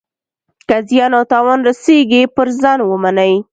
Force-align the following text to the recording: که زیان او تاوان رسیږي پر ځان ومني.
که 0.67 0.77
زیان 0.87 1.11
او 1.17 1.23
تاوان 1.31 1.59
رسیږي 1.67 2.21
پر 2.35 2.47
ځان 2.61 2.79
ومني. 2.83 3.33